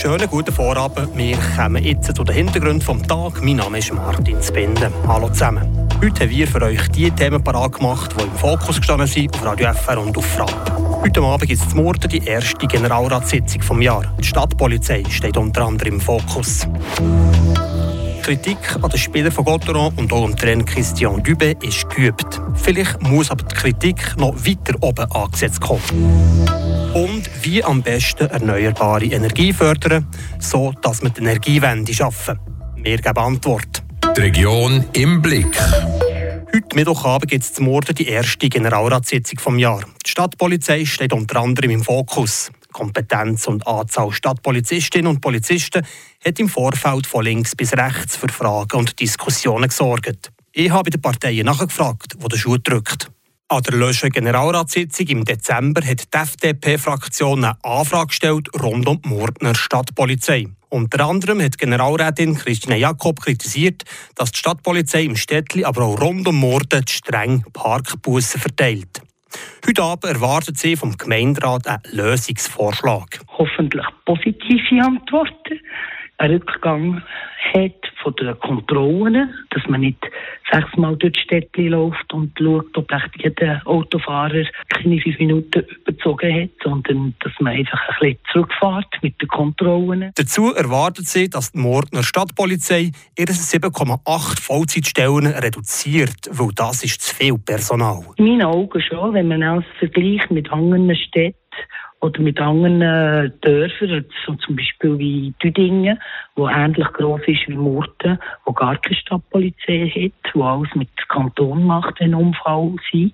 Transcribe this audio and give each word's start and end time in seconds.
Schönen 0.00 0.30
guten 0.30 0.50
Vorabend. 0.50 1.14
Wir 1.14 1.36
kommen 1.54 1.84
jetzt 1.84 2.16
zu 2.16 2.24
den 2.24 2.34
Hintergründen 2.34 2.98
des 2.98 3.06
Tages. 3.06 3.42
Mein 3.42 3.56
Name 3.56 3.80
ist 3.80 3.92
Martin 3.92 4.42
Spinde. 4.42 4.90
Hallo 5.06 5.28
zusammen. 5.28 5.88
Heute 6.00 6.24
haben 6.24 6.30
wir 6.30 6.48
für 6.48 6.62
euch 6.62 6.88
die 6.92 7.10
Themen 7.10 7.44
parat 7.44 7.74
gemacht, 7.74 8.14
die 8.18 8.24
im 8.24 8.32
Fokus 8.32 8.78
gestanden 8.78 9.06
sind 9.06 9.34
auf 9.34 9.44
Radio 9.44 9.70
FR 9.74 10.00
und 10.00 10.16
auf 10.16 10.24
Frank. 10.24 10.54
Heute 11.02 11.20
Abend 11.20 11.46
gibt 11.46 11.60
es 11.60 11.68
zum 11.68 11.82
Morgen 11.82 12.08
die 12.08 12.24
erste 12.24 12.66
Generalratssitzung 12.66 13.60
des 13.60 13.84
Jahres. 13.84 14.08
Die 14.18 14.24
Stadtpolizei 14.24 15.02
steht 15.10 15.36
unter 15.36 15.66
anderem 15.66 15.94
im 15.96 16.00
Fokus. 16.00 16.66
Kritik 18.22 18.58
an 18.82 18.90
den 18.90 18.98
Spielern 18.98 19.32
von 19.32 19.44
Gotteron 19.44 19.92
und 19.96 20.12
auch 20.12 20.24
am 20.24 20.36
Trainer 20.36 20.64
Christian 20.64 21.22
Dübe 21.22 21.56
ist 21.62 21.88
geübt. 21.90 22.40
Vielleicht 22.54 23.00
muss 23.02 23.30
aber 23.30 23.44
die 23.44 23.54
Kritik 23.54 24.16
noch 24.16 24.34
weiter 24.36 24.74
oben 24.80 25.10
angesetzt 25.10 25.60
kommen. 25.60 25.82
Und 26.94 27.30
wie 27.42 27.62
am 27.64 27.82
besten 27.82 28.28
erneuerbare 28.28 29.06
Energie 29.06 29.52
fördern, 29.52 30.06
so 30.38 30.72
dass 30.82 31.02
wir 31.02 31.10
die 31.10 31.20
Energiewende 31.20 31.94
schaffen. 31.94 32.38
Wir 32.76 32.98
geben 32.98 33.18
Antwort. 33.18 33.82
Die 34.16 34.20
Region 34.20 34.84
im 34.92 35.22
Blick. 35.22 35.56
Heute 36.52 36.76
Mittwochabend 36.76 37.30
gibt 37.30 37.44
es 37.44 37.54
zum 37.54 37.66
Morgen 37.66 37.94
die 37.94 38.08
erste 38.08 38.48
Generalratssitzung 38.48 39.54
des 39.54 39.62
Jahres. 39.62 39.84
Die 40.04 40.10
Stadtpolizei 40.10 40.84
steht 40.84 41.12
unter 41.12 41.40
anderem 41.40 41.70
im 41.70 41.82
Fokus. 41.82 42.50
Kompetenz 42.72 43.46
und 43.46 43.66
Anzahl 43.66 44.12
Stadtpolizistinnen 44.12 45.08
und 45.08 45.20
Polizisten 45.20 45.86
hat 46.24 46.38
im 46.38 46.48
Vorfeld 46.48 47.06
von 47.06 47.24
links 47.24 47.54
bis 47.56 47.72
rechts 47.72 48.16
für 48.16 48.28
Fragen 48.28 48.78
und 48.78 48.98
Diskussionen 48.98 49.68
gesorgt. 49.68 50.30
Ich 50.52 50.70
habe 50.70 50.84
bei 50.84 50.90
den 50.90 51.02
Parteien 51.02 51.46
nachgefragt, 51.46 52.16
wo 52.18 52.28
der 52.28 52.36
Schuh 52.36 52.58
drückt. 52.58 53.10
An 53.48 53.62
der 53.62 53.74
Löschen 53.74 54.10
Generalratssitzung 54.10 55.06
im 55.08 55.24
Dezember 55.24 55.84
hat 55.84 56.14
die 56.14 56.16
FDP-Fraktion 56.16 57.44
eine 57.44 57.64
Anfrage 57.64 58.06
gestellt 58.06 58.48
rund 58.60 58.86
um 58.86 59.02
die 59.02 59.08
Mordner 59.08 59.56
Stadtpolizei. 59.56 60.46
Unter 60.68 61.04
anderem 61.04 61.42
hat 61.42 61.58
Generalrätin 61.58 62.36
Christine 62.36 62.76
Jakob 62.76 63.20
kritisiert, 63.20 63.82
dass 64.14 64.30
die 64.30 64.38
Stadtpolizei 64.38 65.02
im 65.02 65.16
Städtli, 65.16 65.64
aber 65.64 65.82
auch 65.82 66.00
rund 66.00 66.28
um 66.28 66.36
Morden 66.36 66.86
streng 66.86 67.44
Parkbussen 67.52 68.40
verteilt. 68.40 69.02
Heute 69.66 69.82
Abend 69.82 70.04
erwartet 70.04 70.58
sie 70.58 70.76
vom 70.76 70.96
Gemeinderat 70.96 71.66
einen 71.66 71.82
Lösungsvorschlag. 71.92 73.20
Hoffentlich 73.38 73.86
positive 74.04 74.82
Antworten. 74.82 75.60
Ein 76.20 76.32
Rückgang 76.32 77.02
hat 77.54 77.92
von 78.02 78.14
den 78.16 78.38
Kontrollen, 78.40 79.32
dass 79.48 79.62
man 79.68 79.80
nicht 79.80 80.06
sechsmal 80.52 80.94
durch 80.96 81.14
die 81.14 81.20
Städte 81.20 81.62
läuft 81.62 82.12
und 82.12 82.38
schaut, 82.38 82.76
ob 82.76 82.88
der 83.38 83.62
Autofahrer 83.64 84.44
keine 84.68 85.00
fünf 85.00 85.18
Minuten 85.18 85.64
überzogen 85.86 86.42
hat, 86.42 86.50
sondern 86.62 87.14
dass 87.20 87.32
man 87.40 87.54
einfach 87.54 87.80
ein 87.88 87.94
bisschen 88.00 88.18
zurückfährt 88.32 88.98
mit 89.00 89.18
den 89.22 89.28
Kontrollen. 89.28 90.10
Dazu 90.14 90.52
erwartet 90.52 91.06
sie, 91.06 91.30
dass 91.30 91.52
die 91.52 91.58
Mordner 91.58 92.02
Stadtpolizei 92.02 92.90
ihre 93.18 93.32
7,8 93.32 94.42
Vollzeitstellen 94.42 95.26
reduziert, 95.26 96.28
weil 96.32 96.50
das 96.54 96.84
ist 96.84 97.00
zu 97.00 97.14
viel 97.14 97.38
Personal. 97.38 98.04
In 98.16 98.26
meinen 98.26 98.42
Augen 98.42 98.82
schon, 98.82 99.14
wenn 99.14 99.28
man 99.28 99.42
es 99.42 99.64
vergleicht 99.78 100.30
mit 100.30 100.52
anderen 100.52 100.94
Städten, 100.94 101.34
oder 102.00 102.20
mit 102.20 102.40
anderen 102.40 102.80
äh, 102.80 103.30
Dörfern, 103.42 104.04
so 104.26 104.34
zum 104.34 104.56
Beispiel 104.56 104.98
wie 104.98 105.34
Düdingen, 105.42 106.00
wo 106.34 106.48
ähnlich 106.48 106.86
groß 106.86 107.20
ist 107.26 107.46
wie 107.46 107.56
Murten, 107.56 108.18
wo 108.44 108.52
gar 108.52 108.76
keine 108.78 108.96
Stadtpolizei 108.96 109.88
hat, 109.88 110.34
wo 110.34 110.44
alles 110.44 110.74
mit 110.74 110.88
Kanton 111.08 111.64
macht, 111.64 112.00
wenn 112.00 112.14
Unfall 112.14 112.74
sind. 112.90 113.12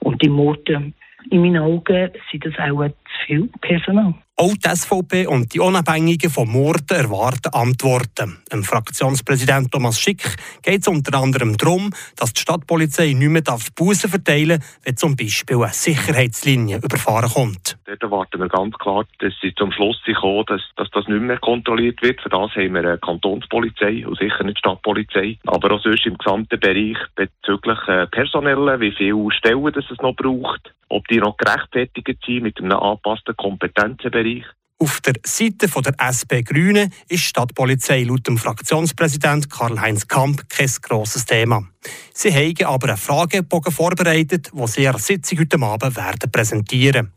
Und 0.00 0.22
in 0.22 0.32
Murten, 0.32 0.94
in 1.30 1.42
meinen 1.42 1.58
Augen, 1.58 2.10
sind 2.30 2.46
das 2.46 2.58
auch 2.58 2.82
viel 3.26 3.48
Personal. 3.60 4.14
Auch 4.40 4.54
die 4.54 4.68
SVP 4.68 5.26
und 5.26 5.52
die 5.52 5.58
Unabhängigen 5.58 6.30
von 6.30 6.48
Morden 6.48 6.96
erwarten 6.96 7.52
Antworten. 7.52 8.38
Dem 8.52 8.62
Fraktionspräsident 8.62 9.72
Thomas 9.72 9.98
Schick 9.98 10.22
geht 10.62 10.82
es 10.82 10.86
unter 10.86 11.18
anderem 11.18 11.56
darum, 11.56 11.90
dass 12.16 12.34
die 12.34 12.42
Stadtpolizei 12.42 13.14
nicht 13.14 13.30
mehr 13.30 13.42
Bussen 13.74 14.08
verteilen 14.08 14.60
darf, 14.60 14.78
wenn 14.84 14.96
zum 14.96 15.16
Beispiel 15.16 15.56
eine 15.56 15.72
Sicherheitslinie 15.72 16.76
überfahren 16.76 17.28
kommt. 17.28 17.78
Dort 17.84 18.00
erwarten 18.00 18.38
wir 18.38 18.48
ganz 18.48 18.78
klar, 18.78 19.04
dass 19.18 19.32
sie 19.42 19.52
zum 19.56 19.72
Schluss 19.72 20.00
kommen, 20.20 20.44
dass, 20.46 20.62
dass 20.76 20.88
das 20.92 21.08
nicht 21.08 21.20
mehr 21.20 21.38
kontrolliert 21.38 22.00
wird. 22.02 22.20
Für 22.20 22.28
das 22.28 22.52
haben 22.52 22.74
wir 22.74 22.80
eine 22.80 22.98
Kantonspolizei 22.98 24.06
und 24.06 24.18
sicher 24.18 24.44
nicht 24.44 24.58
die 24.58 24.60
Stadtpolizei. 24.60 25.38
Aber 25.46 25.72
auch 25.72 25.82
sonst 25.82 26.06
im 26.06 26.16
gesamten 26.16 26.60
Bereich 26.60 26.98
bezüglich 27.16 27.78
äh, 27.88 28.06
Personellen, 28.06 28.80
wie 28.80 28.92
viele 28.92 29.32
Stellen 29.32 29.72
das 29.72 29.90
es 29.90 29.98
noch 29.98 30.14
braucht, 30.14 30.72
ob 30.88 31.06
die 31.08 31.18
noch 31.18 31.36
gerechtfertigt 31.36 32.18
sind 32.24 32.42
mit 32.44 32.58
einem 32.60 32.72
angepassten 33.08 33.36
Kompetenzenbereich 33.36 34.42
Bereich. 34.42 34.58
Auf 34.80 35.00
der 35.00 35.14
Seite 35.24 35.66
der 35.66 35.94
SP 35.98 36.42
Grüne 36.42 36.90
ist 37.08 37.24
Stadtpolizei 37.24 38.04
laut 38.04 38.28
dem 38.28 38.38
Fraktionspräsident 38.38 39.50
Karl-Heinz 39.50 40.06
Kamp 40.06 40.48
kein 40.48 40.70
grosses 40.82 41.26
Thema. 41.26 41.66
Sie 42.14 42.32
haben 42.32 42.64
aber 42.64 42.88
einen 42.90 42.96
Fragebogen 42.96 43.72
vorbereitet, 43.72 44.52
den 44.52 44.66
sie 44.68 44.86
an 44.86 44.92
der 44.92 45.00
Sitzung 45.00 45.40
heute 45.40 45.60
Abend 45.60 45.96
werden 45.96 46.30
präsentieren 46.30 47.12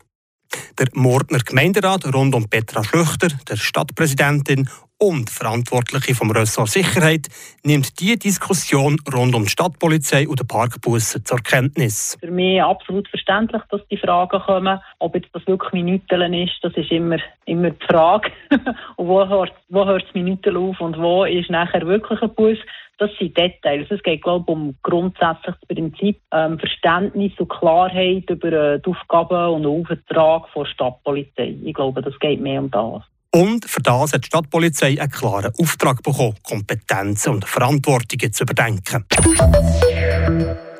der 0.78 0.88
Mordner 0.94 1.38
Gemeinderat 1.38 2.12
rund 2.12 2.34
um 2.34 2.48
Petra 2.48 2.84
Schlüchter, 2.84 3.28
der 3.48 3.56
Stadtpräsidentin 3.56 4.68
und 5.02 5.30
Verantwortliche 5.30 6.14
vom 6.14 6.30
Ressort 6.30 6.68
Sicherheit 6.68 7.26
nimmt 7.64 7.98
die 7.98 8.16
Diskussion 8.16 8.98
rund 9.12 9.34
um 9.34 9.42
die 9.42 9.50
Stadtpolizei 9.50 10.28
und 10.28 10.38
den 10.38 10.46
Parkbussen 10.46 11.24
zur 11.24 11.38
Kenntnis. 11.38 12.16
Für 12.20 12.30
mich 12.30 12.62
absolut 12.62 13.08
verständlich, 13.08 13.62
dass 13.70 13.80
die 13.88 13.96
Fragen 13.96 14.40
kommen. 14.40 14.78
Ob 15.00 15.16
jetzt 15.16 15.30
das 15.32 15.44
wirklich 15.48 15.72
Minuten 15.72 16.34
ist, 16.34 16.52
das 16.62 16.72
ist 16.76 16.92
immer, 16.92 17.16
immer 17.46 17.70
die 17.70 17.84
Frage. 17.84 18.30
und 18.96 19.08
wo 19.08 19.26
hört, 19.26 19.52
wo 19.70 19.84
hört 19.84 20.04
das 20.06 20.14
Minuten 20.14 20.56
auf 20.56 20.80
und 20.80 20.96
wo 20.96 21.24
ist 21.24 21.50
nachher 21.50 21.84
wirklich 21.84 22.22
ein 22.22 22.32
Bus? 22.36 22.58
Das 22.98 23.10
sind 23.18 23.36
Details. 23.36 23.90
Es 23.90 24.04
geht, 24.04 24.22
glaube 24.22 24.44
ich, 24.46 24.54
um 24.54 24.76
grundsätzlich 24.84 25.56
das 25.58 25.68
Prinzip 25.76 26.20
ähm, 26.30 26.60
Verständnis 26.60 27.32
und 27.38 27.48
Klarheit 27.48 28.30
über 28.30 28.52
äh, 28.52 28.80
die 28.80 28.88
Aufgaben 28.88 29.48
und 29.54 29.62
den 29.64 29.80
Auftrag 29.80 30.44
der 30.54 30.64
Stadtpolizei. 30.66 31.56
Ich 31.64 31.74
glaube, 31.74 32.02
das 32.02 32.16
geht 32.20 32.40
mehr 32.40 32.60
um 32.60 32.70
das. 32.70 33.02
Und 33.34 33.68
für 33.68 33.80
das 33.80 34.12
hat 34.12 34.24
die 34.24 34.26
Stadtpolizei 34.26 35.00
einen 35.00 35.10
klaren 35.10 35.52
Auftrag 35.58 36.02
bekommen, 36.02 36.34
Kompetenzen 36.42 37.30
und 37.30 37.46
Verantwortungen 37.46 38.32
zu 38.32 38.44
überdenken. 38.44 39.06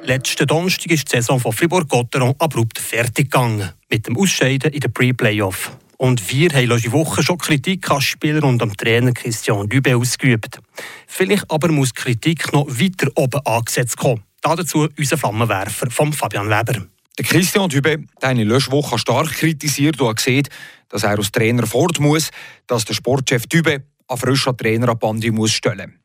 Letzten 0.02 0.46
Donnerstag 0.46 0.90
ist 0.90 1.10
die 1.10 1.16
Saison 1.16 1.40
von 1.40 1.52
Fribourg-Gotteron 1.52 2.34
abrupt 2.38 2.78
fertig 2.78 3.30
gegangen, 3.30 3.70
mit 3.88 4.06
dem 4.06 4.18
Ausscheiden 4.18 4.72
in 4.72 4.80
den 4.80 4.92
Pre-Playoff. 4.92 5.72
Und 5.96 6.30
wir 6.30 6.50
haben 6.50 6.66
letzte 6.66 6.92
Woche 6.92 7.22
schon 7.22 7.38
Kritik 7.38 7.90
an 7.90 8.00
Spieler 8.00 8.42
und 8.44 8.60
am 8.60 8.76
Trainer 8.76 9.12
Christian 9.12 9.68
Dübe 9.68 9.96
ausgeübt. 9.96 10.58
Vielleicht 11.06 11.50
aber 11.50 11.68
muss 11.68 11.94
Kritik 11.94 12.52
noch 12.52 12.66
weiter 12.66 13.08
oben 13.14 13.40
angesetzt 13.46 13.96
kommen. 13.96 14.24
Dazu 14.42 14.88
unser 14.98 15.16
Flammenwerfer 15.16 15.90
von 15.90 16.12
Fabian 16.12 16.50
Weber. 16.50 16.84
Der 17.18 17.26
Christian 17.26 17.68
Dübe 17.68 18.04
hat 18.16 18.24
eine 18.24 18.44
Löschwoche 18.44 18.98
stark 18.98 19.32
kritisiert 19.32 20.00
und 20.00 20.08
hat 20.08 20.16
gesehen, 20.16 20.48
dass 20.88 21.02
er 21.02 21.10
als 21.10 21.30
Trainer 21.30 21.66
fort 21.66 22.00
muss, 22.00 22.30
dass 22.66 22.86
der 22.86 22.94
Sportchef 22.94 23.46
Dübe 23.46 23.84
an 24.08 24.16
frischer 24.16 24.56
Trainer 24.56 24.88
an 24.88 24.98
Bandi 24.98 25.30
muss 25.30 25.52
stellen. 25.52 25.98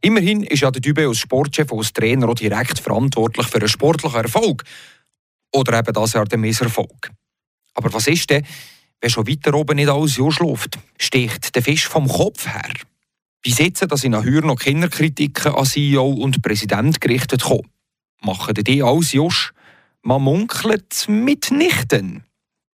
Immerhin 0.00 0.42
ist 0.42 0.60
ja 0.60 0.70
der 0.70 0.80
Dübe 0.80 1.06
als 1.06 1.18
Sportchef 1.18 1.70
und 1.70 1.78
als 1.78 1.92
Trainer 1.92 2.28
auch 2.28 2.34
direkt 2.34 2.78
verantwortlich 2.78 3.46
für 3.46 3.58
einen 3.58 3.68
sportlichen 3.68 4.20
Erfolg. 4.20 4.64
Oder 5.52 5.78
eben 5.78 5.92
das 5.92 6.12
Jahr 6.14 6.24
den 6.24 6.40
Misserfolg. 6.40 7.10
Aber 7.74 7.92
was 7.92 8.06
ist 8.06 8.30
denn, 8.30 8.46
wenn 9.00 9.10
schon 9.10 9.26
weiter 9.26 9.54
oben 9.54 9.76
nicht 9.76 9.88
alles 9.88 10.14
schläft? 10.14 10.78
Sticht 10.98 11.54
der 11.54 11.62
Fisch 11.62 11.86
vom 11.86 12.08
Kopf 12.08 12.46
her? 12.46 12.72
Wie 13.42 13.52
sitzen, 13.52 13.88
dass 13.88 14.04
in 14.04 14.14
Ahür 14.14 14.40
noch 14.40 14.56
Kinderkritiken 14.56 15.54
an 15.54 15.66
CEO 15.66 16.08
und 16.08 16.42
Präsident 16.42 17.00
gerichtet 17.00 17.42
kommen? 17.42 17.70
Machen 18.22 18.54
die 18.54 18.82
alles 18.82 19.12
Josch? 19.12 19.52
Man 20.06 20.20
munkelt 20.20 21.06
mitnichten. 21.08 22.24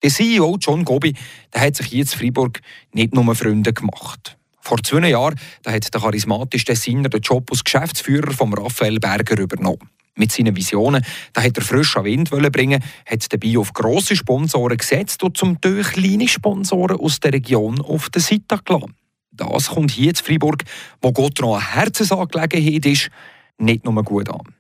Der 0.02 0.10
CEO 0.10 0.58
John 0.60 0.84
Gobi 0.84 1.14
der 1.54 1.62
hat 1.62 1.76
sich 1.76 1.86
hier 1.86 2.02
in 2.02 2.08
Freiburg 2.08 2.60
nicht 2.92 3.14
nur 3.14 3.36
Freunde 3.36 3.72
gemacht. 3.72 4.36
Vor 4.62 4.82
zwei 4.82 5.10
Jahren 5.10 5.40
da 5.62 5.72
hat 5.72 5.94
der 5.94 6.02
charismatische 6.02 6.66
Designer 6.66 7.08
den 7.08 7.22
Job 7.22 7.48
als 7.52 7.64
Geschäftsführer 7.64 8.32
von 8.32 8.52
Raphael 8.56 9.00
Berger 9.00 9.38
übernommen. 9.38 9.92
Mit 10.16 10.32
seinen 10.32 10.56
Visionen 10.56 11.06
da 11.34 11.44
hat 11.44 11.56
er 11.56 11.64
frischen 11.64 12.04
Wind 12.04 12.32
bringen, 12.32 12.84
hat 13.06 13.32
dabei 13.32 13.60
auf 13.60 13.74
grosse 13.74 14.16
Sponsoren 14.16 14.78
gesetzt 14.78 15.22
und 15.22 15.38
zum 15.38 15.62
Teil 15.62 15.84
kleine 15.84 16.28
Sponsoren 16.28 17.00
aus 17.00 17.20
der 17.20 17.34
Region 17.34 17.80
auf 17.80 18.10
der 18.10 18.24
Seite 18.24 18.60
gelassen. 18.66 18.96
Das 19.30 19.68
kommt 19.68 19.92
hier 19.92 20.10
in 20.10 20.16
Freiburg, 20.16 20.64
wo 21.00 21.12
Gott 21.12 21.40
noch 21.42 21.58
eine 21.58 21.76
Herzensangelegenheit 21.76 22.88
ist, 22.88 23.12
nicht 23.60 23.86
nur 23.86 24.04
gut 24.04 24.30
an. 24.30 24.59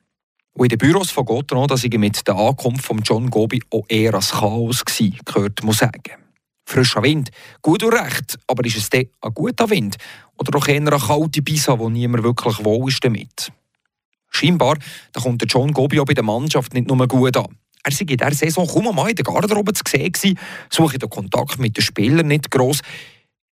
Und 0.60 0.66
in 0.66 0.78
den 0.78 0.92
Büros 0.92 1.10
von 1.10 1.24
Gotteron, 1.24 1.70
da 1.70 1.78
sei 1.78 1.88
mit 1.98 2.28
der 2.28 2.36
Ankunft 2.36 2.84
von 2.84 3.00
John 3.02 3.30
Gobi 3.30 3.64
auch 3.72 3.86
eher 3.88 4.14
ein 4.14 4.20
Chaos 4.20 4.84
gewesen, 4.84 5.18
gehört 5.24 5.64
muss 5.64 5.78
sagen. 5.78 6.22
Frischer 6.66 7.02
Wind, 7.02 7.32
gut 7.62 7.82
und 7.82 7.94
recht, 7.94 8.38
aber 8.46 8.66
ist 8.66 8.76
es 8.76 8.90
dann 8.90 9.06
ein 9.22 9.34
guter 9.34 9.70
Wind? 9.70 9.96
Oder 10.36 10.52
doch 10.52 10.68
eher 10.68 10.76
eine 10.76 10.90
kalte 10.90 11.42
Bisa, 11.42 11.80
wo 11.80 11.90
niemand 11.90 12.26
wirklich 12.26 12.62
wohl 12.66 12.90
ist 12.90 13.02
damit? 13.02 13.54
Scheinbar 14.32 14.78
da 15.14 15.22
kommt 15.22 15.40
der 15.40 15.48
John 15.48 15.72
Gobi 15.72 16.02
auch 16.02 16.06
bei 16.06 16.14
der 16.14 16.26
Mannschaft 16.26 16.74
nicht 16.74 16.90
nur 16.90 17.08
gut 17.08 17.38
an. 17.38 17.58
Er 17.86 17.92
sei 17.94 18.02
in 18.02 18.18
dieser 18.18 18.34
Saison 18.34 18.68
kaum 18.68 18.94
mal 18.94 19.12
in 19.12 19.16
der 19.16 19.24
Garderobe 19.24 19.72
zu 19.72 19.84
sehen 19.88 20.12
gewesen, 20.12 20.38
suche 20.70 21.00
den 21.00 21.10
Kontakt 21.10 21.58
mit 21.60 21.78
den 21.78 21.84
Spielern 21.84 22.28
nicht 22.28 22.52
gross. 22.52 22.82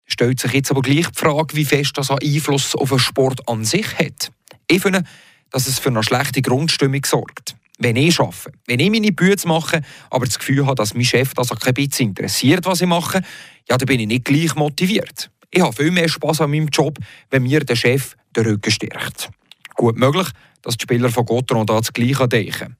Stellt 0.08 0.40
sich 0.40 0.54
jetzt 0.54 0.72
aber 0.72 0.82
gleich 0.82 1.06
die 1.06 1.20
Frage, 1.20 1.56
wie 1.56 1.66
fest 1.66 2.00
das 2.00 2.10
Einfluss 2.10 2.74
auf 2.74 2.90
den 2.90 2.98
Sport 2.98 3.48
an 3.48 3.64
sich 3.64 3.96
hat. 4.00 4.32
Ich 4.68 4.82
finde, 4.82 5.04
dass 5.52 5.68
es 5.68 5.80
für 5.80 5.90
eine 5.90 6.04
schlechte 6.04 6.42
Grundstimmung 6.42 7.04
sorgt. 7.06 7.56
Wenn 7.78 7.98
ich 7.98 8.20
arbeite, 8.20 8.52
wenn 8.68 8.80
ich 8.80 8.90
meine 8.90 9.12
Bücher 9.12 9.48
mache, 9.48 9.82
aber 10.10 10.26
das 10.26 10.40
Gefühl 10.40 10.66
habe, 10.66 10.76
dass 10.76 10.94
mein 10.94 11.04
Chef 11.04 11.34
das 11.34 11.52
auch 11.52 11.60
kein 11.60 11.74
bisschen 11.74 12.10
interessiert, 12.10 12.66
was 12.66 12.82
ich 12.82 12.88
mache, 12.88 13.22
ja, 13.70 13.78
dann 13.78 13.86
bin 13.86 14.00
ich 14.00 14.08
nicht 14.08 14.26
gleich 14.26 14.56
motiviert. 14.56 15.30
Ich 15.52 15.62
habe 15.62 15.74
viel 15.74 15.92
mehr 15.92 16.08
Spass 16.08 16.42
an 16.42 16.52
meinem 16.52 16.68
Job, 16.68 16.98
wenn 17.30 17.44
mir 17.44 17.62
der 17.62 17.76
Chef 17.76 18.16
den 18.36 18.46
Rücken 18.46 18.72
stärkt. 18.72 19.30
Gut 19.76 19.98
möglich, 19.98 20.28
dass 20.62 20.78
die 20.78 20.84
Spieler 20.84 21.10
von 21.10 21.26
Gotteron 21.26 21.66
da 21.66 21.78
das 21.78 21.94
Gleiche 21.94 22.28
denken. 22.28 22.78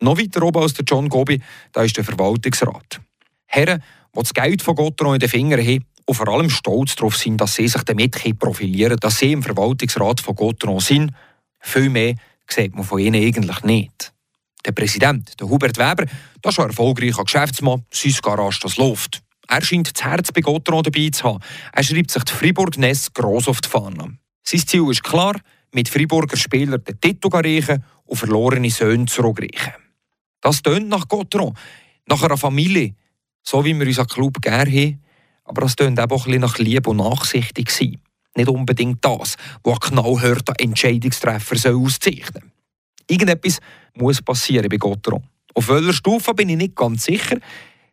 Noch 0.00 0.18
weiter 0.18 0.42
oben 0.42 0.62
als 0.62 0.74
der 0.74 0.84
John 0.84 1.08
Gobi, 1.08 1.40
da 1.72 1.82
ist 1.82 1.96
der 1.96 2.04
Verwaltungsrat. 2.04 3.00
Herren, 3.46 3.82
die 4.14 4.18
das 4.18 4.34
Geld 4.34 4.60
von 4.62 4.74
Gotteron 4.74 5.14
in 5.14 5.20
den 5.20 5.28
Fingern 5.28 5.60
haben 5.60 5.84
und 6.04 6.14
vor 6.14 6.28
allem 6.28 6.50
stolz 6.50 6.96
darauf 6.96 7.16
sind, 7.16 7.40
dass 7.40 7.54
sie 7.54 7.68
sich 7.68 7.82
damit 7.82 8.16
profilieren 8.38 8.98
dass 9.00 9.18
sie 9.18 9.32
im 9.32 9.42
Verwaltungsrat 9.42 10.20
von 10.20 10.34
Gotteron 10.34 10.80
sind, 10.80 11.12
viel 11.66 11.88
mehr 11.90 12.14
sieht 12.48 12.74
man 12.74 12.84
von 12.84 12.98
ihnen 12.98 13.22
eigentlich 13.22 13.62
nicht. 13.62 14.12
Der 14.64 14.72
Präsident, 14.72 15.38
der 15.40 15.48
Hubert 15.48 15.78
Weber, 15.78 16.06
das 16.42 16.54
ist 16.54 16.60
ein 16.60 16.68
erfolgreicher 16.68 17.24
Geschäftsmann, 17.24 17.84
sein 17.90 18.14
Garage, 18.22 18.60
das 18.62 18.76
läuft. 18.76 19.22
Er 19.48 19.64
scheint 19.64 19.96
das 19.96 20.04
Herz 20.04 20.32
bei 20.32 20.40
Gotteron 20.40 20.82
dabei 20.82 21.08
zu 21.10 21.24
haben. 21.24 21.40
Er 21.72 21.82
schreibt 21.82 22.10
sich 22.10 22.24
die 22.24 22.32
Fribourg-Ness 22.32 23.12
gross 23.12 23.48
auf 23.48 23.60
die 23.60 23.68
Fahne. 23.68 24.18
Sein 24.42 24.66
Ziel 24.66 24.90
ist 24.90 25.04
klar, 25.04 25.36
mit 25.72 25.88
Friburger 25.88 26.36
Spielern 26.36 26.82
den 26.82 27.00
Titel 27.00 27.28
erreichen 27.32 27.84
und 28.04 28.16
verlorene 28.16 28.70
Söhne 28.70 29.06
zurückreichen. 29.06 29.74
Das 30.40 30.62
tönt 30.62 30.88
nach 30.88 31.08
Gotteron, 31.08 31.56
nach 32.06 32.22
einer 32.22 32.36
Familie, 32.36 32.94
so 33.42 33.64
wie 33.64 33.78
wir 33.78 33.86
unseren 33.86 34.06
Club 34.06 34.40
gerne 34.40 34.70
haben, 34.70 35.02
aber 35.44 35.62
das 35.62 35.76
tönt 35.76 35.98
auch 36.00 36.04
ein 36.04 36.08
bisschen 36.08 36.40
nach 36.40 36.58
Liebe 36.58 36.90
und 36.90 36.98
Nachsichtig 36.98 37.70
sein. 37.70 37.98
Nicht 38.36 38.48
unbedingt 38.48 39.04
das, 39.04 39.36
was 39.62 39.74
ein 39.74 39.80
knallharter 39.80 40.54
Entscheidungstreffer 40.58 41.74
auszeichnen 41.74 42.42
soll. 42.42 42.50
Irgendetwas 43.08 43.58
muss 43.94 44.22
passieren 44.22 44.68
bei 44.68 44.76
Gotteron. 44.76 45.22
Auf 45.54 45.68
welcher 45.68 45.92
Stufe 45.92 46.34
bin 46.34 46.50
ich 46.50 46.56
nicht 46.56 46.76
ganz 46.76 47.04
sicher. 47.04 47.38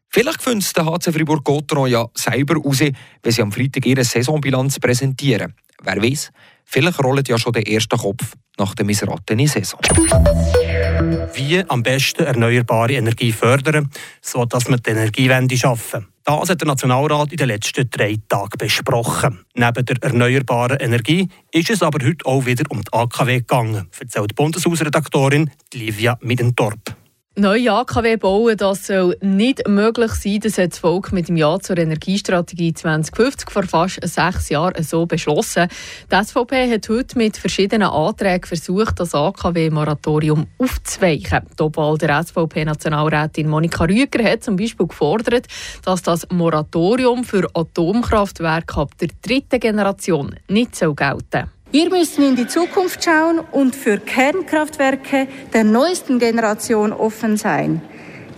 Vielleicht 0.09 0.41
findet 0.41 0.65
es 0.65 0.73
der 0.73 0.85
HC 0.85 1.11
Fribourg 1.11 1.43
Gotteron 1.43 1.89
ja 1.89 2.05
selber 2.13 2.55
raus, 2.55 2.79
wenn 2.79 3.31
sie 3.31 3.41
am 3.41 3.51
Freitag 3.51 3.85
ihre 3.85 4.03
Saisonbilanz 4.03 4.79
präsentieren. 4.79 5.55
Wer 5.81 6.01
weiß, 6.01 6.31
vielleicht 6.65 7.03
rollt 7.03 7.27
ja 7.29 7.37
schon 7.37 7.53
der 7.53 7.65
erste 7.65 7.97
Kopf 7.97 8.35
nach 8.59 8.75
der 8.75 8.85
missratenen 8.85 9.47
Saison. 9.47 9.79
Wie 11.33 11.63
am 11.67 11.81
besten 11.81 12.25
erneuerbare 12.25 12.93
Energie 12.93 13.31
fördern, 13.31 13.89
sodass 14.21 14.67
wir 14.67 14.77
die 14.77 14.91
Energiewende 14.91 15.57
schaffen. 15.57 16.12
Das 16.25 16.49
hat 16.49 16.61
der 16.61 16.67
Nationalrat 16.67 17.31
in 17.31 17.37
den 17.37 17.47
letzten 17.47 17.89
drei 17.89 18.17
Tagen 18.29 18.57
besprochen. 18.57 19.39
Neben 19.55 19.85
der 19.85 19.97
erneuerbaren 20.01 20.79
Energie 20.79 21.27
ist 21.51 21.69
es 21.69 21.83
aber 21.83 22.03
heute 22.05 22.25
auch 22.25 22.45
wieder 22.45 22.63
um 22.69 22.81
die 22.81 22.93
AKW 22.93 23.39
gegangen, 23.39 23.89
erzählt 23.99 24.31
die 24.31 24.35
Bundeshausredaktorin 24.35 25.51
Livia 25.73 26.17
Midentorp. 26.21 27.02
Neue 27.35 27.71
AKW 27.71 28.17
bauen, 28.17 28.55
das 28.57 28.85
soll 28.85 29.17
nicht 29.19 29.67
möglich 29.67 30.11
sein. 30.11 30.39
Das 30.41 30.59
hat 30.59 30.73
das 30.73 30.77
Volk 30.77 31.11
mit 31.11 31.29
dem 31.29 31.35
Ja 31.35 31.59
zur 31.59 31.79
Energiestrategie 31.79 32.75
2050 32.75 33.49
vor 33.49 33.63
fast 33.63 34.07
sechs 34.07 34.49
Jahren 34.49 34.83
so 34.83 35.07
beschlossen. 35.07 35.67
Die 36.11 36.23
SVP 36.23 36.71
hat 36.71 36.87
heute 36.89 37.17
mit 37.17 37.35
verschiedenen 37.35 37.87
Anträgen 37.87 38.47
versucht, 38.47 38.99
das 38.99 39.15
AKW-Moratorium 39.15 40.45
aufzuweichen. 40.59 41.47
Die 41.57 41.63
Obwahl 41.63 41.97
der 41.97 42.23
SVP-Nationalrätin 42.23 43.49
Monika 43.49 43.85
Rüger 43.85 44.23
hat 44.23 44.43
zum 44.43 44.55
Beispiel 44.55 44.85
gefordert, 44.85 45.47
dass 45.83 46.03
das 46.03 46.27
Moratorium 46.29 47.23
für 47.23 47.49
Atomkraftwerke 47.55 48.77
ab 48.77 48.91
der 48.99 49.09
dritten 49.23 49.59
Generation 49.59 50.35
nicht 50.47 50.79
gelten 50.79 50.95
soll. 51.31 51.49
Wir 51.73 51.89
müssen 51.89 52.23
in 52.23 52.35
die 52.35 52.45
Zukunft 52.45 53.03
schauen 53.03 53.39
und 53.39 53.75
für 53.75 53.97
Kernkraftwerke 53.97 55.27
der 55.53 55.63
neuesten 55.63 56.19
Generation 56.19 56.93
offen 56.93 57.35
sein. 57.35 57.81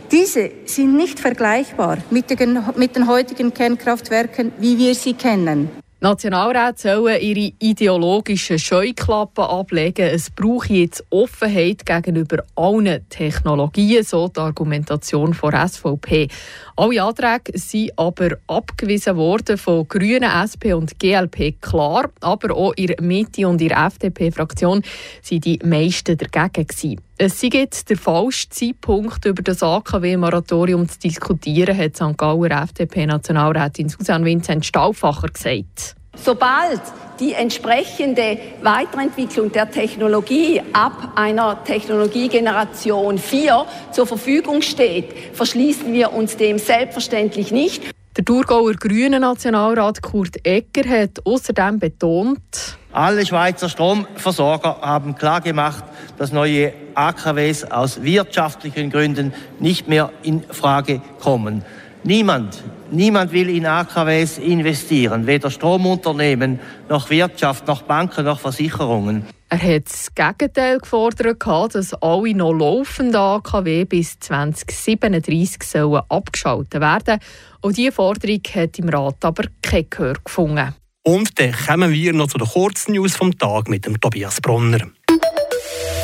Diese 0.10 0.52
sind 0.64 0.96
nicht 0.96 1.20
vergleichbar 1.20 1.98
mit 2.12 2.30
den, 2.30 2.64
mit 2.78 2.96
den 2.96 3.08
heutigen 3.08 3.54
Kernkraftwerken, 3.54 4.54
wie 4.60 4.78
wir 4.78 4.96
sie 4.96 5.16
kennen. 5.16 5.70
Nationalräte 6.02 6.78
sollen 6.78 7.22
ihre 7.22 7.54
ideologischen 7.60 8.60
Scheuklappen 8.60 9.46
ablegen. 9.46 10.06
Es 10.08 10.30
braucht 10.30 10.70
jetzt 10.70 11.06
Offenheit 11.10 11.86
gegenüber 11.86 12.44
allen 12.56 13.08
Technologien, 13.10 14.04
so 14.04 14.28
die 14.28 14.42
Argumentation 14.42 15.34
von 15.34 15.54
SVP. 15.54 16.28
Alle 16.76 17.02
Anträge 17.02 17.58
sind 17.58 17.98
aber 17.98 18.38
abgewiesen 18.48 19.16
worden 19.16 19.58
von 19.58 19.88
Grünen, 19.88 20.30
SP 20.36 20.76
und 20.76 21.00
GLP 21.00 21.62
klar, 21.62 22.10
aber 22.20 22.54
auch 22.54 22.74
in 22.74 22.88
der 22.88 23.02
Mitte 23.02 23.48
und 23.48 23.62
in 23.62 23.70
der 23.70 23.86
FDP-Fraktion 23.86 24.84
sind 25.22 25.46
die 25.46 25.60
meisten 25.64 26.18
dagegen 26.18 26.68
gewesen. 26.68 27.02
Es 27.18 27.40
sei 27.40 27.48
jetzt 27.54 27.90
der 27.90 27.96
falsche 27.96 28.50
Zeitpunkt, 28.50 29.24
über 29.24 29.42
das 29.42 29.64
AKW-Moratorium 29.64 30.90
zu 30.90 31.00
diskutieren, 31.00 31.78
hat 31.78 31.96
St. 31.96 32.18
Gauer 32.18 32.52
FDP-Nationalrätin 32.52 33.88
Susanne 33.88 34.26
Vincent 34.26 34.66
Stauffacher 34.66 35.30
gesagt. 35.30 35.96
Sobald 36.18 36.82
die 37.22 37.32
entsprechende 37.32 38.38
Weiterentwicklung 38.62 39.50
der 39.50 39.72
Technologie 39.72 40.62
ab 40.74 41.14
einer 41.16 41.64
Technologiegeneration 41.64 43.18
4 43.18 43.66
zur 43.92 44.08
Verfügung 44.08 44.62
steht, 44.62 45.14
verschließen 45.32 45.94
wir 45.94 46.12
uns 46.12 46.36
dem 46.36 46.60
selbstverständlich 46.60 47.54
nicht. 47.54 47.95
Der 48.18 48.24
Thurgauer 48.24 48.76
Grünen 48.76 49.20
Nationalrat 49.20 50.02
Kurt 50.02 50.38
Egger 50.48 50.90
hat 50.90 51.20
außerdem 51.26 51.80
betont, 51.80 52.40
alle 52.94 53.26
Schweizer 53.26 53.68
Stromversorger 53.68 54.78
haben 54.80 55.16
klargemacht, 55.16 55.84
dass 56.18 56.32
neue 56.32 56.72
AKWs 56.94 57.66
aus 57.66 58.04
wirtschaftlichen 58.04 58.90
Gründen 58.90 59.34
nicht 59.60 59.90
mehr 59.90 60.14
in 60.24 60.44
Frage 60.44 61.02
kommen. 61.20 61.66
Niemand, 62.06 62.64
niemand 62.92 63.32
will 63.32 63.50
in 63.50 63.66
AKWs 63.66 64.38
investieren, 64.38 65.28
weder 65.28 65.50
Stromunternehmen 65.50 66.60
noch 66.90 67.10
Wirtschaft, 67.10 67.68
noch 67.68 67.84
Banken, 67.84 68.26
noch 68.26 68.40
Versicherungen. 68.40 69.26
Er 69.50 69.62
hat 69.62 69.86
das 69.86 70.14
Gegenteil 70.14 70.80
gefordert, 70.80 71.46
dass 71.74 71.94
alle 71.94 72.34
noch 72.34 72.54
laufenden 72.54 73.16
AKW 73.16 73.86
bis 73.86 74.20
2037 74.20 75.64
sollen 75.64 76.02
abgeschaltet 76.10 76.82
werden 76.82 77.20
Und 77.62 77.78
diese 77.78 77.92
Forderung 77.92 78.42
hat 78.54 78.80
im 78.80 78.90
Rat 78.90 79.24
aber 79.24 79.46
kein 79.62 79.88
Gehör 79.90 80.16
gefunden. 80.24 80.74
Und 81.04 81.40
dann 81.40 81.52
kommen 81.52 81.92
wir 81.92 82.14
noch 82.14 82.28
zu 82.28 82.40
den 82.40 82.48
kurzen 82.48 82.94
News 82.94 83.16
vom 83.16 83.38
Tag 83.38 83.70
mit 83.70 83.86
dem 83.86 84.00
Tobias 84.00 84.42
Bronner. 84.42 84.88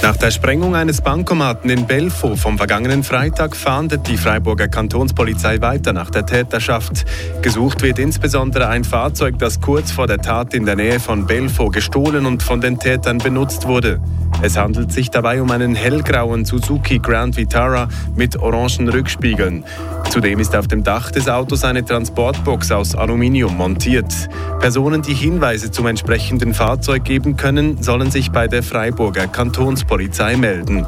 Nach 0.01 0.17
der 0.17 0.31
Sprengung 0.31 0.75
eines 0.75 1.01
Bankomaten 1.01 1.69
in 1.69 1.85
Belfo 1.85 2.35
vom 2.35 2.57
vergangenen 2.57 3.03
Freitag 3.03 3.55
fahndet 3.55 4.07
die 4.07 4.17
Freiburger 4.17 4.67
Kantonspolizei 4.67 5.61
weiter 5.61 5.93
nach 5.93 6.09
der 6.09 6.25
Täterschaft. 6.25 7.05
Gesucht 7.43 7.83
wird 7.83 7.99
insbesondere 7.99 8.67
ein 8.67 8.83
Fahrzeug, 8.83 9.37
das 9.37 9.61
kurz 9.61 9.91
vor 9.91 10.07
der 10.07 10.17
Tat 10.17 10.53
in 10.55 10.65
der 10.65 10.75
Nähe 10.75 10.99
von 10.99 11.27
Belfo 11.27 11.69
gestohlen 11.69 12.25
und 12.25 12.41
von 12.41 12.61
den 12.61 12.79
Tätern 12.79 13.19
benutzt 13.19 13.67
wurde. 13.67 13.99
Es 14.41 14.57
handelt 14.57 14.91
sich 14.91 15.11
dabei 15.11 15.39
um 15.39 15.51
einen 15.51 15.75
hellgrauen 15.75 16.45
Suzuki 16.45 16.97
Grand 16.97 17.37
Vitara 17.37 17.87
mit 18.15 18.37
orangen 18.37 18.89
Rückspiegeln. 18.89 19.63
Zudem 20.09 20.39
ist 20.39 20.55
auf 20.55 20.67
dem 20.67 20.83
Dach 20.83 21.11
des 21.11 21.29
Autos 21.29 21.63
eine 21.63 21.85
Transportbox 21.85 22.71
aus 22.71 22.95
Aluminium 22.95 23.55
montiert. 23.55 24.29
Personen, 24.59 25.01
die 25.01 25.13
Hinweise 25.13 25.71
zum 25.71 25.87
entsprechenden 25.87 26.53
Fahrzeug 26.53 27.03
geben 27.03 27.37
können, 27.37 27.81
sollen 27.81 28.11
sich 28.11 28.31
bei 28.31 28.47
der 28.47 28.63
Freiburger 28.63 29.27
Kantonspolizei 29.27 29.91
Polizei 30.01 30.35
melden. 30.35 30.87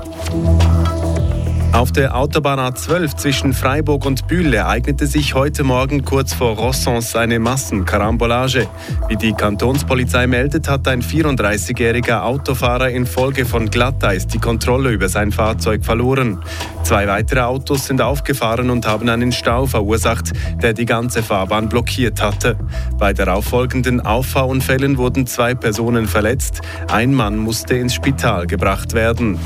Auf 1.73 1.91
der 1.91 2.15
Autobahn 2.15 2.59
A12 2.59 3.17
zwischen 3.17 3.51
Freiburg 3.51 4.05
und 4.05 4.27
Bühl 4.27 4.53
ereignete 4.53 5.07
sich 5.07 5.33
heute 5.33 5.63
Morgen 5.63 6.05
kurz 6.05 6.31
vor 6.31 6.55
Rossons 6.55 7.15
eine 7.15 7.39
Massenkarambolage. 7.39 8.67
Wie 9.07 9.15
die 9.15 9.33
Kantonspolizei 9.33 10.27
meldet, 10.27 10.69
hat 10.69 10.87
ein 10.87 11.01
34-jähriger 11.01 12.21
Autofahrer 12.21 12.91
infolge 12.91 13.45
von 13.45 13.71
Glatteis 13.71 14.27
die 14.27 14.37
Kontrolle 14.37 14.91
über 14.91 15.09
sein 15.09 15.31
Fahrzeug 15.31 15.83
verloren. 15.83 16.43
Zwei 16.83 17.07
weitere 17.07 17.41
Autos 17.41 17.87
sind 17.87 18.03
aufgefahren 18.03 18.69
und 18.69 18.85
haben 18.85 19.09
einen 19.09 19.31
Stau 19.31 19.65
verursacht, 19.65 20.31
der 20.61 20.73
die 20.73 20.85
ganze 20.85 21.23
Fahrbahn 21.23 21.69
blockiert 21.69 22.21
hatte. 22.21 22.55
Bei 22.99 23.13
darauffolgenden 23.13 23.99
Auffahrunfällen 23.99 24.99
wurden 24.99 25.25
zwei 25.25 25.55
Personen 25.55 26.05
verletzt. 26.05 26.61
Ein 26.91 27.15
Mann 27.15 27.37
musste 27.37 27.73
ins 27.73 27.95
Spital 27.95 28.45
gebracht 28.45 28.93
werden. 28.93 29.39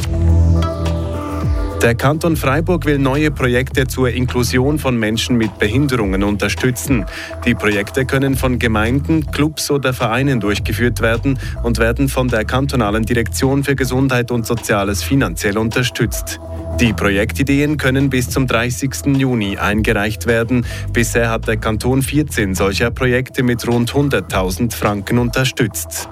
Der 1.81 1.93
Kanton 1.93 2.35
Freiburg 2.35 2.85
will 2.85 2.97
neue 2.97 3.29
Projekte 3.29 3.85
zur 3.85 4.09
Inklusion 4.09 4.79
von 4.79 4.97
Menschen 4.97 5.37
mit 5.37 5.59
Behinderungen 5.59 6.23
unterstützen. 6.23 7.05
Die 7.45 7.53
Projekte 7.53 8.05
können 8.05 8.35
von 8.35 8.57
Gemeinden, 8.57 9.29
Clubs 9.31 9.69
oder 9.69 9.93
Vereinen 9.93 10.39
durchgeführt 10.39 11.01
werden 11.01 11.39
und 11.63 11.77
werden 11.77 12.09
von 12.09 12.29
der 12.29 12.45
kantonalen 12.45 13.03
Direktion 13.03 13.63
für 13.63 13.75
Gesundheit 13.75 14.31
und 14.31 14.47
Soziales 14.47 15.03
finanziell 15.03 15.57
unterstützt. 15.57 16.39
Die 16.79 16.93
Projektideen 16.93 17.77
können 17.77 18.09
bis 18.09 18.29
zum 18.29 18.47
30. 18.47 19.15
Juni 19.15 19.57
eingereicht 19.57 20.25
werden. 20.25 20.65
Bisher 20.93 21.29
hat 21.29 21.47
der 21.47 21.57
Kanton 21.57 22.01
14 22.01 22.55
solcher 22.55 22.89
Projekte 22.89 23.43
mit 23.43 23.67
rund 23.67 23.91
100.000 23.91 24.75
Franken 24.75 25.19
unterstützt. 25.19 26.09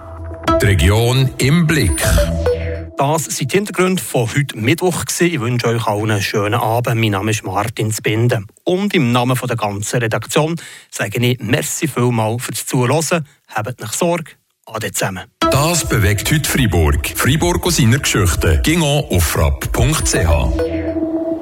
Die 0.62 0.66
Region 0.66 1.30
im 1.40 1.66
Blick. 1.66 2.02
Das 2.98 3.26
sind 3.26 3.52
die 3.52 3.58
Hintergründe 3.58 4.02
von 4.02 4.30
heute 4.34 4.58
Mittwoch. 4.58 5.04
Ich 5.20 5.40
wünsche 5.42 5.68
euch 5.68 5.86
allen 5.86 6.12
einen 6.12 6.22
schönen 6.22 6.54
Abend. 6.54 6.96
Mein 6.96 7.12
Name 7.12 7.32
ist 7.32 7.44
Martin 7.44 7.92
Zbinde. 7.92 8.44
Und 8.64 8.94
im 8.94 9.12
Namen 9.12 9.38
der 9.38 9.58
ganzen 9.58 10.00
Redaktion 10.00 10.56
sage 10.92 11.20
ich 11.20 11.40
merci 11.42 11.90
vielmal 11.90 12.40
fürs 12.40 12.66
Zuhören. 12.66 13.28
Habt 13.50 13.82
nicht 13.82 13.94
Sorge. 13.94 14.32
Ade 14.66 14.92
zusammen. 14.94 15.26
Das 15.40 15.88
bewegt 15.88 16.32
heute 16.32 16.50
Freiburg. 16.50 17.14
Freiburg 17.16 17.66
aus 17.66 17.78
seiner 17.78 18.00
Geschichte. 18.00 18.62
Ging 18.64 18.82
auf 18.82 19.24
frapp.ch. 19.24 20.85